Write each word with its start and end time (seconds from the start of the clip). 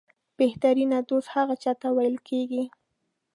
بهترینه 0.39 0.99
دوست 1.09 1.29
هغه 1.35 1.55
چاته 1.63 1.89
ویل 1.97 2.15
کېږي 2.27 2.63